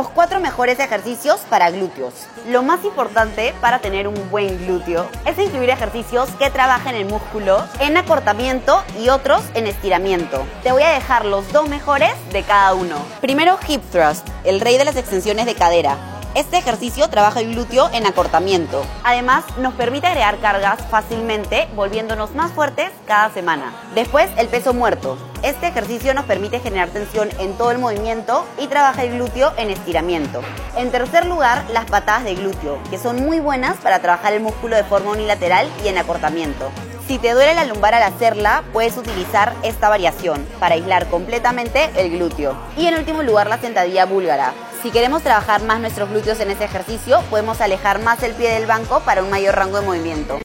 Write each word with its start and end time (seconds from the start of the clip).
Los 0.00 0.08
cuatro 0.08 0.40
mejores 0.40 0.80
ejercicios 0.80 1.40
para 1.50 1.70
glúteos. 1.70 2.14
Lo 2.48 2.62
más 2.62 2.86
importante 2.86 3.52
para 3.60 3.80
tener 3.80 4.08
un 4.08 4.30
buen 4.30 4.56
glúteo 4.64 5.06
es 5.26 5.38
incluir 5.38 5.68
ejercicios 5.68 6.30
que 6.38 6.48
trabajen 6.48 6.94
el 6.94 7.04
músculo 7.04 7.62
en 7.80 7.98
acortamiento 7.98 8.82
y 8.98 9.10
otros 9.10 9.42
en 9.52 9.66
estiramiento. 9.66 10.46
Te 10.62 10.72
voy 10.72 10.84
a 10.84 10.88
dejar 10.88 11.26
los 11.26 11.52
dos 11.52 11.68
mejores 11.68 12.14
de 12.32 12.42
cada 12.44 12.72
uno. 12.72 12.96
Primero, 13.20 13.58
hip 13.68 13.82
thrust, 13.92 14.26
el 14.44 14.62
rey 14.62 14.78
de 14.78 14.86
las 14.86 14.96
extensiones 14.96 15.44
de 15.44 15.54
cadera. 15.54 15.98
Este 16.36 16.58
ejercicio 16.58 17.08
trabaja 17.08 17.40
el 17.40 17.54
glúteo 17.54 17.90
en 17.92 18.06
acortamiento. 18.06 18.84
Además, 19.02 19.44
nos 19.58 19.74
permite 19.74 20.06
agregar 20.06 20.38
cargas 20.38 20.78
fácilmente, 20.88 21.66
volviéndonos 21.74 22.36
más 22.36 22.52
fuertes 22.52 22.92
cada 23.04 23.30
semana. 23.30 23.74
Después, 23.96 24.30
el 24.36 24.46
peso 24.46 24.72
muerto. 24.72 25.18
Este 25.42 25.66
ejercicio 25.66 26.14
nos 26.14 26.26
permite 26.26 26.60
generar 26.60 26.90
tensión 26.90 27.30
en 27.40 27.54
todo 27.54 27.72
el 27.72 27.78
movimiento 27.78 28.46
y 28.60 28.68
trabaja 28.68 29.02
el 29.02 29.14
glúteo 29.14 29.52
en 29.56 29.70
estiramiento. 29.70 30.40
En 30.76 30.92
tercer 30.92 31.26
lugar, 31.26 31.64
las 31.72 31.86
patadas 31.86 32.22
de 32.22 32.36
glúteo, 32.36 32.78
que 32.90 32.98
son 32.98 33.24
muy 33.24 33.40
buenas 33.40 33.78
para 33.78 33.98
trabajar 33.98 34.32
el 34.32 34.40
músculo 34.40 34.76
de 34.76 34.84
forma 34.84 35.10
unilateral 35.10 35.68
y 35.84 35.88
en 35.88 35.98
acortamiento. 35.98 36.70
Si 37.08 37.18
te 37.18 37.32
duele 37.32 37.54
la 37.54 37.64
lumbar 37.64 37.94
al 37.94 38.04
hacerla, 38.04 38.62
puedes 38.72 38.96
utilizar 38.96 39.52
esta 39.64 39.88
variación 39.88 40.46
para 40.60 40.76
aislar 40.76 41.08
completamente 41.08 41.90
el 41.96 42.12
glúteo. 42.12 42.54
Y 42.76 42.86
en 42.86 42.94
último 42.94 43.24
lugar, 43.24 43.48
la 43.48 43.58
sentadilla 43.58 44.06
búlgara. 44.06 44.54
Si 44.82 44.90
queremos 44.90 45.22
trabajar 45.22 45.62
más 45.62 45.78
nuestros 45.78 46.08
glúteos 46.08 46.40
en 46.40 46.50
ese 46.50 46.64
ejercicio, 46.64 47.20
podemos 47.28 47.60
alejar 47.60 48.00
más 48.00 48.22
el 48.22 48.32
pie 48.32 48.52
del 48.52 48.66
banco 48.66 49.00
para 49.00 49.22
un 49.22 49.28
mayor 49.28 49.54
rango 49.54 49.78
de 49.78 49.86
movimiento. 49.86 50.38